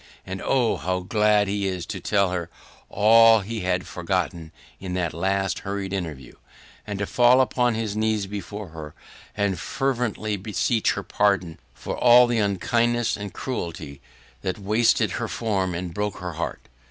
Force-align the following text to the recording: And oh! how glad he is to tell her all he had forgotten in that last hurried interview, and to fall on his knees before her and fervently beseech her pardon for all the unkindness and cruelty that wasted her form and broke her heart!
And 0.25 0.41
oh! 0.43 0.77
how 0.77 1.01
glad 1.01 1.47
he 1.47 1.67
is 1.67 1.85
to 1.85 1.99
tell 1.99 2.31
her 2.31 2.49
all 2.89 3.41
he 3.41 3.59
had 3.59 3.85
forgotten 3.85 4.51
in 4.79 4.95
that 4.95 5.13
last 5.13 5.59
hurried 5.59 5.93
interview, 5.93 6.33
and 6.87 6.97
to 6.97 7.05
fall 7.05 7.47
on 7.55 7.75
his 7.75 7.95
knees 7.95 8.25
before 8.25 8.69
her 8.69 8.95
and 9.37 9.59
fervently 9.59 10.37
beseech 10.37 10.93
her 10.93 11.03
pardon 11.03 11.59
for 11.75 11.95
all 11.95 12.25
the 12.25 12.39
unkindness 12.39 13.15
and 13.15 13.31
cruelty 13.35 14.01
that 14.41 14.57
wasted 14.57 15.11
her 15.11 15.27
form 15.27 15.75
and 15.75 15.93
broke 15.93 16.17
her 16.17 16.31
heart! 16.33 16.67